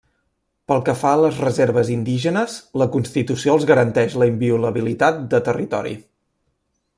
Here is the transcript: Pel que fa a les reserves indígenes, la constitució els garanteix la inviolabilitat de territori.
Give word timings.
Pel 0.69 0.79
que 0.85 0.93
fa 1.01 1.09
a 1.17 1.19
les 1.23 1.41
reserves 1.43 1.91
indígenes, 1.95 2.55
la 2.83 2.87
constitució 2.95 3.59
els 3.59 3.67
garanteix 3.73 4.17
la 4.23 4.29
inviolabilitat 4.33 5.21
de 5.35 5.43
territori. 5.51 5.95